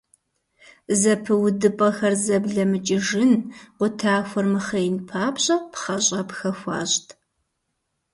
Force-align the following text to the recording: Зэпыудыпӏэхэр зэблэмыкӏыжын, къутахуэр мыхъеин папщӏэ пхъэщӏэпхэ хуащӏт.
Зэпыудыпӏэхэр 0.99 2.13
зэблэмыкӏыжын, 2.23 3.31
къутахуэр 3.77 4.45
мыхъеин 4.53 4.95
папщӏэ 5.07 5.55
пхъэщӏэпхэ 5.71 6.51
хуащӏт. 6.59 7.07